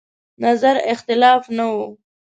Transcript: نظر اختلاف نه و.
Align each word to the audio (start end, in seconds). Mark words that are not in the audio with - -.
نظر 0.43 0.75
اختلاف 0.91 1.43
نه 1.57 1.65
و. 1.73 1.95